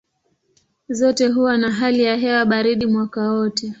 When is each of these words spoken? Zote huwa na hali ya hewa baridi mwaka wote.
Zote 0.89 1.27
huwa 1.27 1.57
na 1.57 1.71
hali 1.71 2.03
ya 2.03 2.15
hewa 2.17 2.45
baridi 2.45 2.85
mwaka 2.85 3.31
wote. 3.31 3.67